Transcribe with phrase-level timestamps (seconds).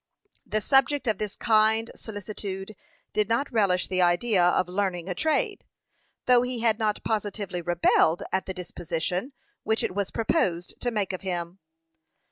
[0.47, 2.75] The subject of this kind solicitude
[3.13, 5.63] did not relish the idea of learning a trade,
[6.25, 11.13] though he had not positively rebelled at the disposition which it was proposed to make
[11.13, 11.59] of him.